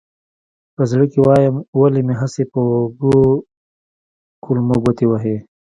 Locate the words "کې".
1.11-1.19